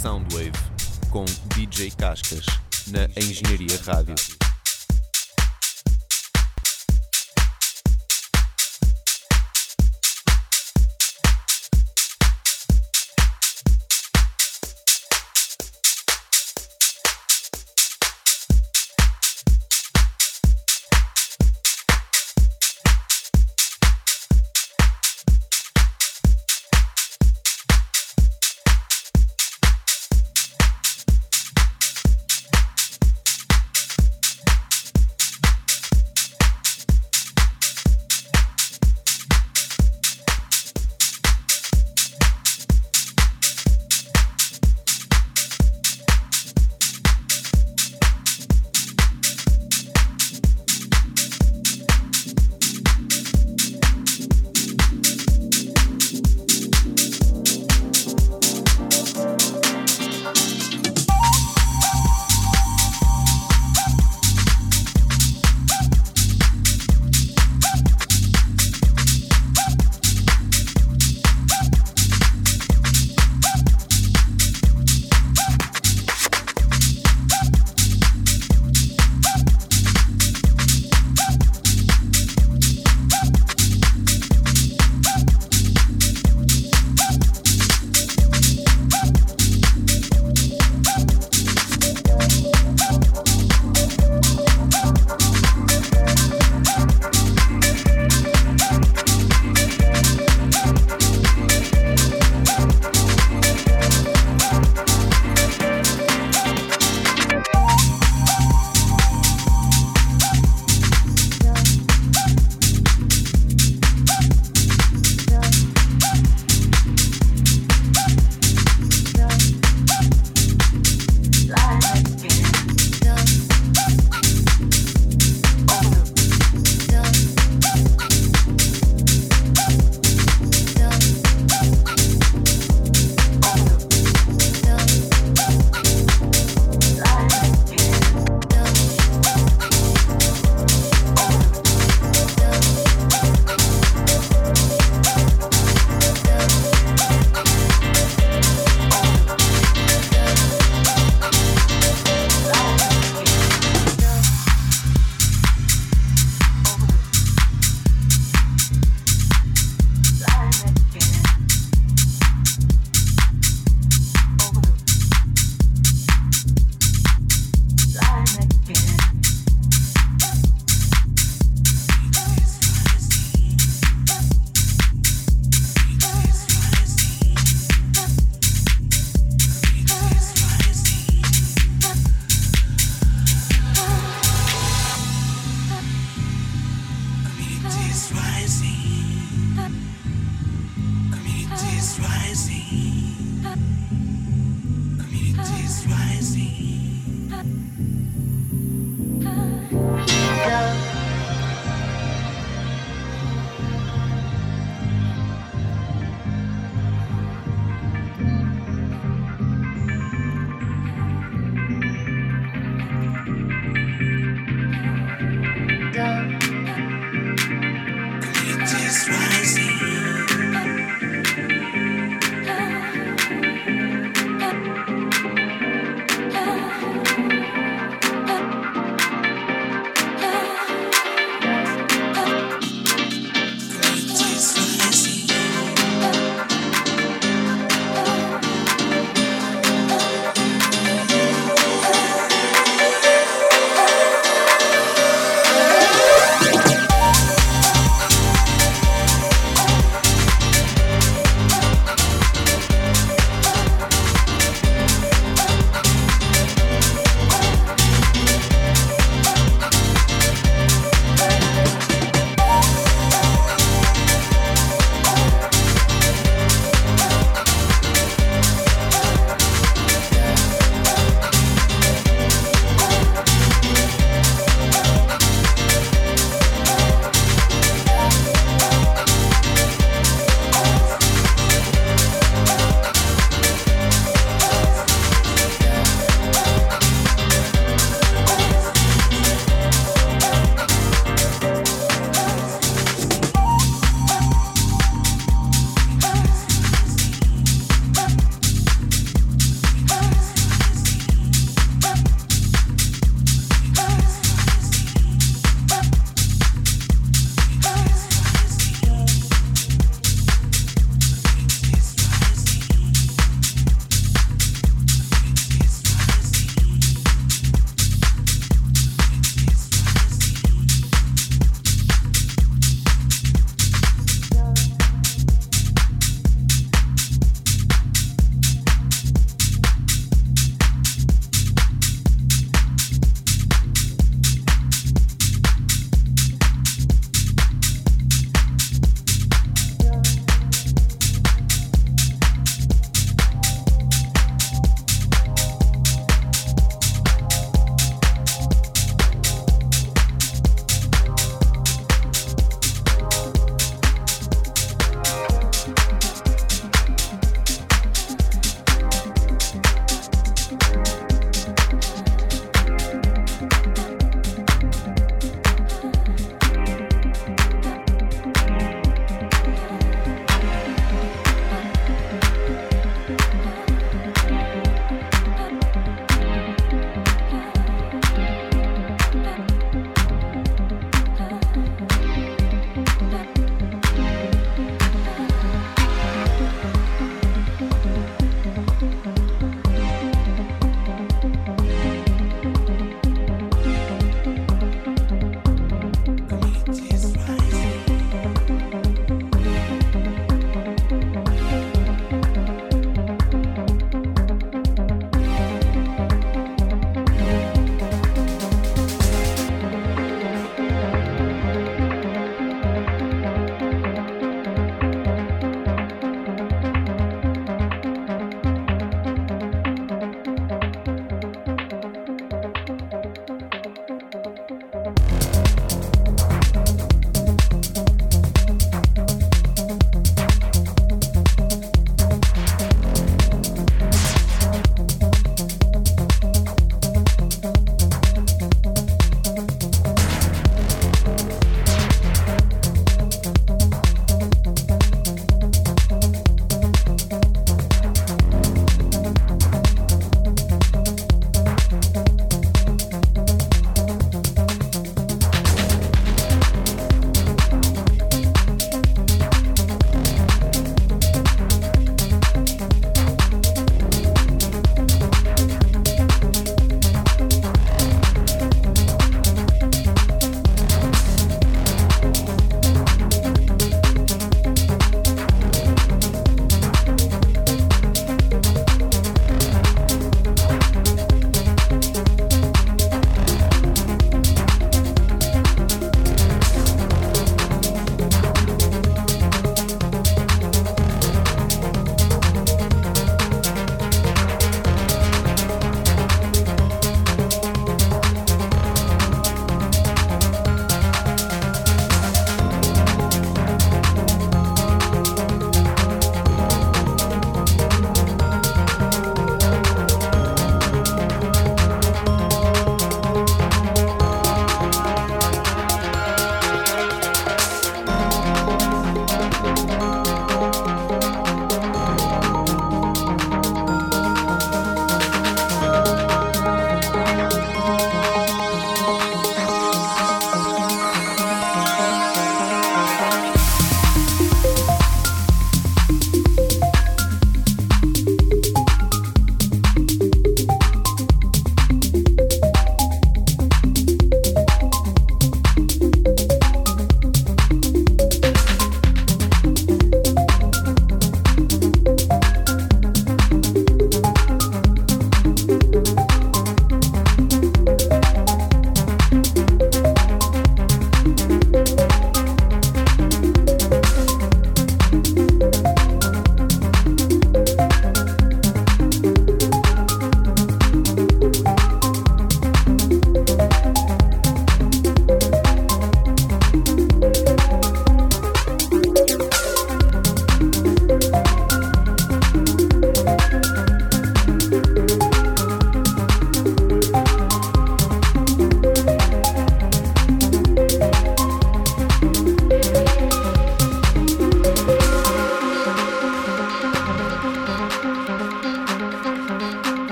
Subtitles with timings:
[0.00, 0.52] Soundwave
[1.10, 2.46] com DJ Cascas
[2.86, 4.39] na Engenharia Rádio.